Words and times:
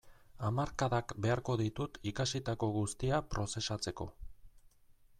Hamarkadak 0.45 1.13
beharko 1.25 1.57
ditut 1.61 2.01
ikasitako 2.13 2.73
guztia 2.79 3.23
prozesatzeko. 3.35 4.13